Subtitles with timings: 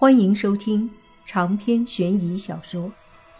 [0.00, 0.88] 欢迎收听
[1.26, 2.88] 长篇悬疑小说《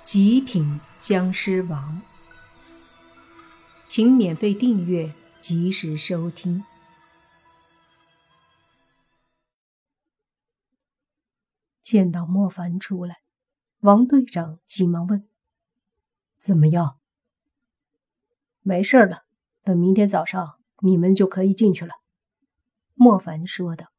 [0.02, 2.02] 极品僵尸王》，
[3.86, 6.64] 请免费订阅，及时收听。
[11.80, 13.18] 见到莫凡出来，
[13.82, 15.28] 王队长急忙问
[16.40, 16.98] ：“怎么样
[18.62, 19.26] ？”“没事了，
[19.62, 21.94] 等明天早上你们就可以进去了。”
[22.98, 23.92] 莫凡说道。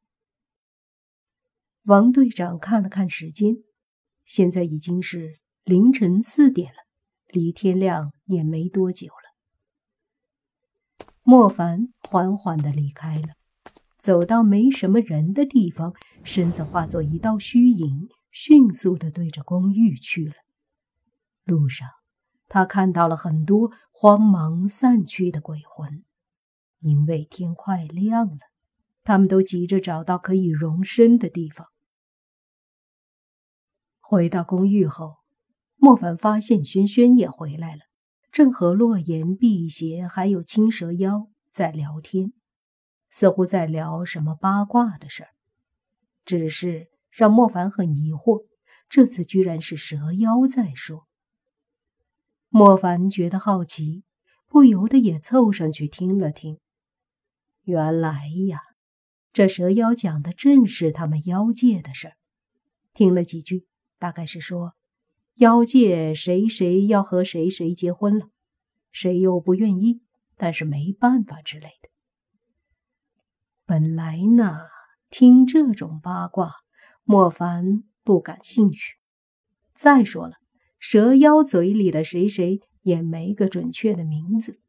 [1.90, 3.64] 王队长看了看时间，
[4.24, 6.78] 现在已经是凌晨四点了，
[7.30, 11.08] 离天亮也没多久了。
[11.24, 13.30] 莫凡缓缓的离开了，
[13.98, 20.36] 走到没什么人的地方，身子化作一道虚影，迅速的对着公寓去了。
[21.44, 21.90] 路上，
[22.48, 26.04] 他看到了很多慌忙散去的鬼魂，
[26.82, 28.38] 因为天快亮了，
[29.04, 31.66] 他们都急着找到可以容身的地方。
[34.10, 35.18] 回到公寓后，
[35.76, 37.82] 莫凡发现轩轩也回来了，
[38.32, 42.34] 正和洛言、辟邪还有青蛇妖在聊天，
[43.12, 45.30] 似乎在聊什么八卦的事儿。
[46.26, 48.48] 只是让莫凡很疑惑，
[48.90, 51.06] 这次居然是蛇妖在说。
[52.48, 54.04] 莫凡觉得好奇，
[54.48, 56.58] 不由得也凑上去听了听。
[57.62, 58.62] 原来呀，
[59.32, 62.14] 这蛇妖讲的正是他们妖界的事儿。
[62.96, 63.69] 听了几句。
[64.00, 64.74] 大概是说，
[65.36, 68.30] 妖界谁谁要和谁谁结婚了，
[68.92, 70.02] 谁又不愿意，
[70.38, 71.90] 但是没办法之类的。
[73.66, 74.62] 本来呢，
[75.10, 76.54] 听这种八卦，
[77.04, 78.96] 莫凡不感兴趣。
[79.76, 80.38] 再说了，
[80.80, 84.60] 蛇妖嘴里的谁谁也没个准确的名字，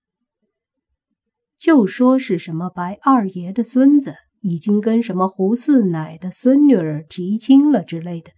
[1.56, 8.32] 就说是什么白二爷的孙子已经跟什么胡四奶的孙女儿提亲了之类的。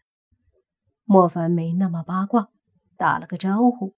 [1.12, 2.48] 莫凡没那么八卦，
[2.96, 3.94] 打了个招呼，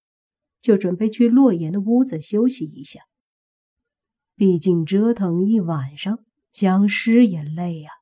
[0.60, 3.02] 就准备去洛言的屋子休息一下。
[4.34, 7.92] 毕竟折腾一晚上，僵尸也累呀。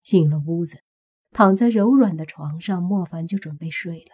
[0.00, 0.84] 进了屋子，
[1.32, 4.12] 躺在柔软的床上，莫凡就准备睡了。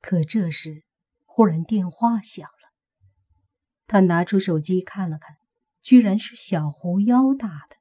[0.00, 0.84] 可这时，
[1.24, 2.70] 忽然电话响了。
[3.88, 5.34] 他拿出手机看了看，
[5.82, 7.74] 居然是小狐妖打的。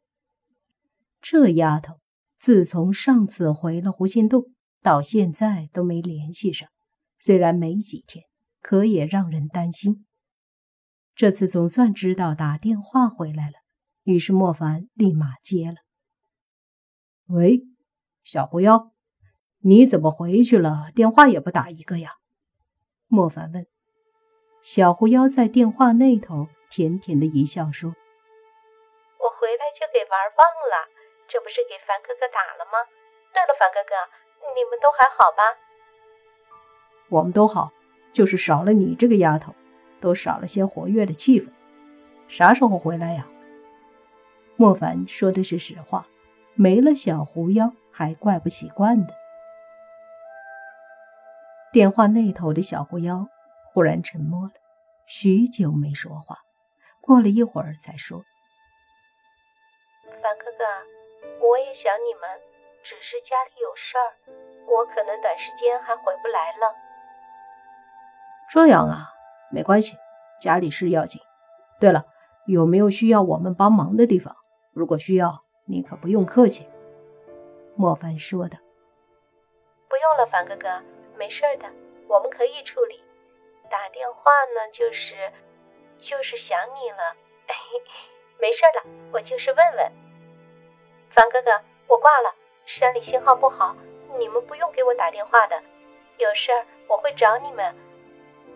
[1.22, 2.00] 这丫头
[2.40, 4.52] 自从上次回了狐仙洞。
[4.82, 6.70] 到现在都没联系上，
[7.18, 8.26] 虽然没几天，
[8.62, 10.06] 可也让人担心。
[11.16, 13.56] 这次总算知道打电话回来了，
[14.04, 15.78] 于是莫凡立马接了。
[17.28, 17.62] 喂，
[18.24, 18.94] 小狐妖，
[19.60, 20.92] 你怎么回去了？
[20.96, 22.12] 电话也不打一个呀？
[23.08, 23.68] 莫凡问。
[24.62, 27.90] 小狐妖在电话那头甜甜的一笑说
[29.20, 30.88] ：“我回来就给玩忘了，
[31.28, 32.80] 这不是给凡哥哥打了吗？
[33.34, 33.96] 对了，凡哥哥。”
[34.56, 35.44] 你们都还好吧？
[37.10, 37.72] 我们都好，
[38.12, 39.56] 就是少了你这个丫头，
[40.00, 41.50] 都少了些活跃的气氛。
[42.28, 43.28] 啥时候回来呀？
[44.56, 46.06] 莫凡说的是实话，
[46.54, 49.14] 没了小狐妖还怪不习惯的。
[51.72, 53.28] 电话那头的小狐妖
[53.64, 54.54] 忽然沉默了，
[55.06, 56.40] 许久没说话，
[57.00, 58.24] 过了一会儿才说
[60.22, 62.30] ：“凡哥哥，我也想你们。”
[62.90, 64.10] 只是家里有事儿，
[64.66, 66.74] 我可能短时间还回不来了。
[68.52, 69.14] 这样啊，
[69.52, 69.96] 没关系，
[70.42, 71.22] 家里事要紧。
[71.80, 72.06] 对了，
[72.48, 74.36] 有没有需要我们帮忙的地方？
[74.74, 76.68] 如果需要，你可不用客气。
[77.78, 78.58] 莫凡说的。
[79.88, 80.82] 不用了，凡哥哥，
[81.16, 81.70] 没事的，
[82.08, 83.04] 我们可以处理。
[83.70, 85.32] 打电话呢，就是
[86.00, 87.16] 就是想你了。
[88.42, 89.92] 没事了，我就是问问。
[91.14, 91.52] 凡哥哥，
[91.88, 92.34] 我挂了。
[92.78, 93.76] 山里信号不好，
[94.20, 95.56] 你们不用给我打电话的。
[96.18, 97.76] 有事儿我会找你们，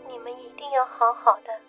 [0.08, 1.60] 你们一定要好好的。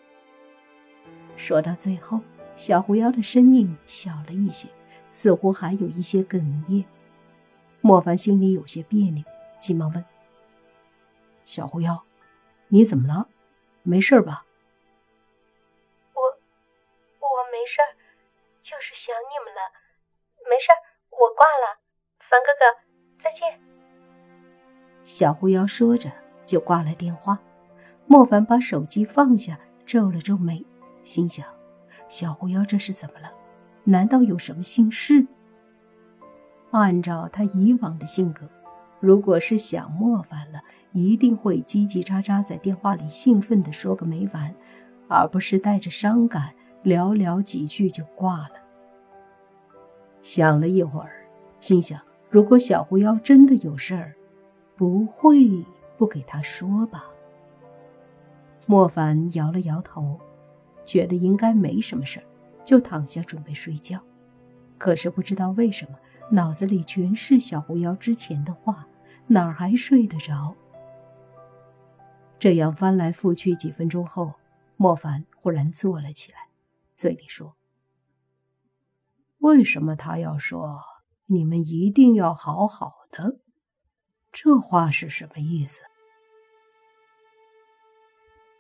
[1.36, 2.20] 说到最后，
[2.54, 4.68] 小狐妖的声音小了一些，
[5.10, 6.84] 似乎还有一些哽咽。
[7.80, 9.24] 莫凡心里有些别扭，
[9.58, 10.04] 急忙问
[11.46, 12.04] ：“小狐妖，
[12.68, 13.26] 你怎么了？
[13.82, 14.44] 没事吧
[16.12, 17.96] ？”“我我没事儿，
[18.62, 19.60] 就是想你们了。
[20.44, 20.78] 没事儿，
[21.10, 21.80] 我挂了。”
[22.34, 22.64] 凡哥哥，
[23.22, 23.60] 再见。
[25.04, 26.10] 小狐妖说着
[26.44, 27.38] 就挂了电话。
[28.08, 30.66] 莫凡把手机放下，皱了皱眉，
[31.04, 31.46] 心想：
[32.08, 33.32] 小狐妖这是怎么了？
[33.84, 35.24] 难道有什么心事？
[36.72, 38.48] 按照他以往的性格，
[38.98, 40.60] 如果是想莫凡了，
[40.90, 44.52] 一定会叽叽喳喳在电话里兴奋地说个没完，
[45.06, 46.52] 而不是带着伤感
[46.82, 48.54] 寥寥几句就挂了。
[50.20, 51.28] 想了一会儿，
[51.60, 52.00] 心想。
[52.34, 54.12] 如果小狐妖真的有事儿，
[54.74, 55.64] 不会
[55.96, 57.04] 不给他说吧？
[58.66, 60.18] 莫凡摇了摇头，
[60.84, 62.26] 觉得应该没什么事儿，
[62.64, 64.00] 就躺下准备睡觉。
[64.78, 65.96] 可是不知道为什么，
[66.28, 68.84] 脑子里全是小狐妖之前的话，
[69.28, 70.56] 哪儿还睡得着？
[72.40, 74.32] 这样翻来覆去几分钟后，
[74.76, 76.48] 莫凡忽然坐了起来，
[76.94, 77.54] 嘴里说
[79.38, 80.82] ：“为什么他要说
[81.26, 83.40] 你们一定要好好的？
[84.32, 85.82] 这话是什么意思？”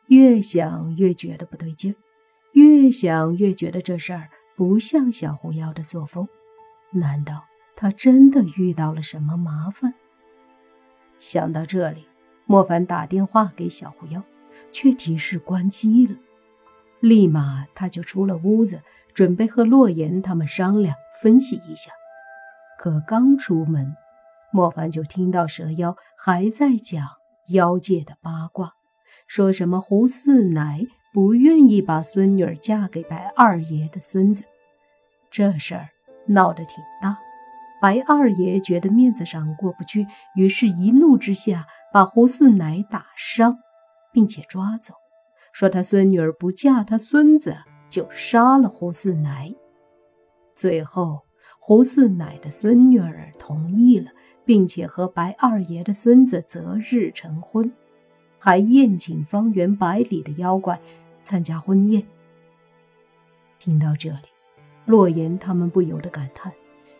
[0.08, 1.96] 越想越觉得不对劲儿，
[2.52, 6.28] 越想越觉得这事儿不像小狐妖的作风。
[6.90, 7.44] 难道
[7.74, 9.94] 他真的遇到了什么麻烦？
[11.18, 12.06] 想到这里。
[12.46, 14.22] 莫凡打电话给小狐妖，
[14.70, 16.14] 却提示关机了。
[17.00, 18.82] 立马他就出了屋子，
[19.14, 21.90] 准备和洛言他们商量分析一下。
[22.78, 23.94] 可刚出门，
[24.52, 27.06] 莫凡就听到蛇妖还在讲
[27.48, 28.74] 妖界的八卦，
[29.26, 34.44] 说什么胡四奶不愿意把孙女嫁给白二爷的孙子，
[35.30, 35.88] 这事儿
[36.26, 37.18] 闹得挺大。
[37.80, 43.58] 白二爷觉得面子上过不去，于是一怒之下把胡四奶打伤，
[44.10, 44.94] 并且抓走，
[45.52, 47.56] 说他孙女儿不嫁他孙子，
[47.90, 49.52] 就杀了胡四奶。
[50.54, 51.24] 最后，
[51.66, 54.10] 胡四奶的孙女儿同意了，
[54.44, 57.72] 并且和白二爷的孙子择日成婚，
[58.38, 60.78] 还宴请方圆百里的妖怪
[61.22, 62.06] 参加婚宴。
[63.58, 64.26] 听到这里，
[64.84, 66.52] 洛言他们不由得感叹。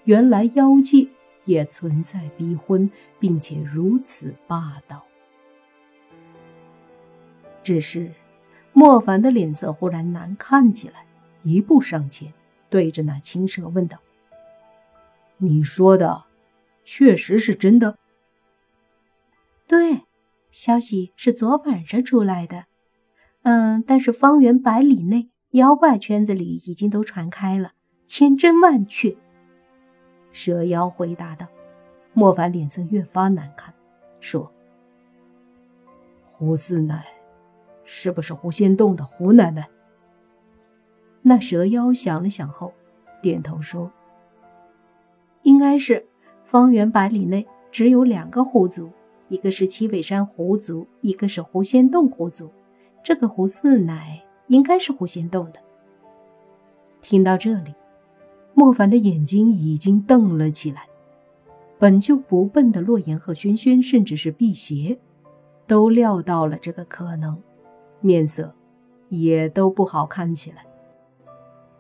[0.04, 1.06] 原来妖界
[1.44, 2.90] 也存在逼婚，
[3.20, 5.04] 并且如此霸道。
[7.62, 8.10] 只是
[8.72, 11.04] 莫凡的脸色忽然难看起来，
[11.42, 12.32] 一步上前，
[12.70, 13.98] 对着那青蛇问道
[15.38, 16.24] ：“你说的
[16.84, 17.98] 确实是真的
[19.66, 20.02] ？”“对，
[20.50, 22.66] 消息是昨晚上出来的。
[23.42, 27.72] 嗯，但是方圆百里内，妖怪圈子里已经都传开了，
[28.06, 29.16] 千真万确。”
[30.32, 31.46] 蛇妖回答道
[32.12, 33.72] ：“莫凡脸色越发难看，
[34.20, 34.52] 说
[36.24, 37.06] ：‘胡四奶，
[37.84, 39.68] 是不是狐仙洞的胡奶奶？’
[41.22, 42.72] 那蛇妖想了想后，
[43.22, 43.90] 点头说
[45.44, 46.04] ：‘应该是。
[46.44, 48.90] 方圆百里内只有两个狐族，
[49.28, 52.50] 一个是七尾山狐族，一个是狐仙洞狐族。
[53.02, 55.60] 这个胡四奶应该是狐仙洞的。’
[57.00, 57.72] 听到这里。”
[58.56, 60.86] 莫凡的眼睛已经瞪了起来，
[61.76, 64.96] 本就不笨的洛言和轩轩，甚至是辟邪，
[65.66, 67.36] 都料到了这个可能，
[68.00, 68.54] 面色
[69.08, 70.64] 也都不好看起来。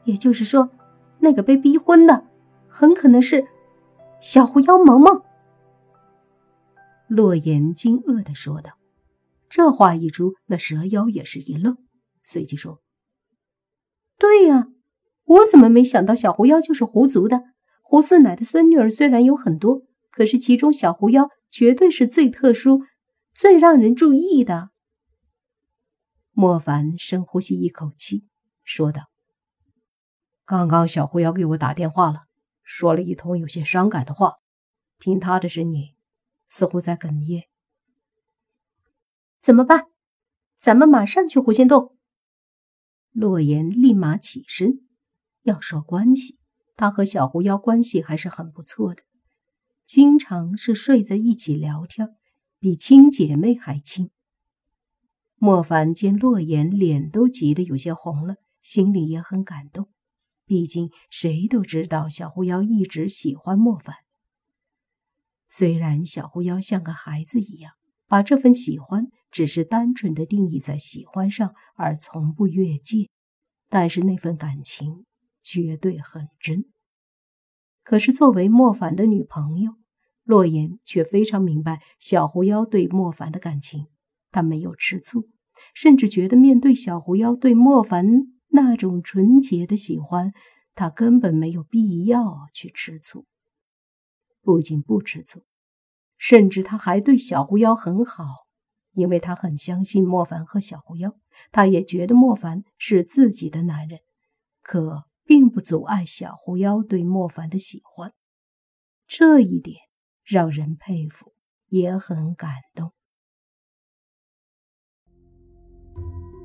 [0.02, 0.68] 也就是说，
[1.20, 2.24] 那个被逼婚的，
[2.68, 3.46] 很可能是
[4.24, 5.22] 小狐妖萌萌。
[7.08, 8.78] 洛言惊愕的说道。
[9.50, 11.76] 这话一出，那蛇妖也是一愣，
[12.22, 12.80] 随即说
[14.18, 14.68] ：“对呀。”
[15.24, 17.42] 我怎么没想到小狐妖就是狐族的？
[17.82, 22.80] 胡四奶的孙女儿虽然有很多，可是其中小狐妖绝对是最特殊、
[23.34, 24.70] 最让人注意的。
[26.32, 28.24] 莫凡深呼吸一口气，
[28.64, 29.10] 说道
[30.46, 32.22] ：“刚刚小狐妖给我打电话了，
[32.64, 34.34] 说了一通有些伤感的话。
[34.98, 35.94] 听他的声音，
[36.48, 37.44] 似乎在哽咽。
[39.42, 39.86] 怎么办？
[40.56, 41.96] 咱们马上去狐仙洞。”
[43.12, 44.80] 洛言立马起身。
[45.42, 46.38] 要说关系，
[46.74, 49.02] 他和小狐妖关系还是很不错的，
[49.84, 52.16] 经常是睡在一起聊天，
[52.58, 54.10] 比亲姐妹还亲。
[55.36, 59.90] 莫凡见洛言脸都急得有些红了，心里也很感动。
[60.46, 63.96] 毕竟谁都知道小狐妖一直喜欢莫凡。
[65.48, 67.72] 虽然小狐妖像个孩子一样，
[68.06, 73.08] 把这份喜欢只是单纯的定义在喜欢上，而从不越界，
[73.68, 75.04] 但是那份感情。
[75.46, 76.64] 绝对很真。
[77.82, 79.74] 可是作为莫凡的女朋友，
[80.22, 83.88] 洛言却非常明白小狐妖对莫凡的感情。
[84.30, 85.28] 她没有吃醋，
[85.74, 88.06] 甚至觉得面对小狐妖对莫凡
[88.54, 90.32] 那种纯洁的喜欢，
[90.74, 93.26] 他根本没有必要去吃醋。
[94.40, 95.44] 不仅不吃醋，
[96.16, 98.24] 甚至他还对小狐妖很好，
[98.92, 101.14] 因为他很相信莫凡和小狐妖，
[101.52, 104.00] 他也觉得莫凡是自己的男人。
[104.62, 105.04] 可。
[105.26, 108.12] 并不阻碍小狐妖对莫凡的喜欢，
[109.06, 109.78] 这一点
[110.22, 111.32] 让人佩服，
[111.68, 112.92] 也很感动。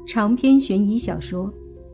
[0.07, 1.51] 长篇悬疑小说《